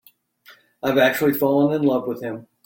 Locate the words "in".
1.79-1.87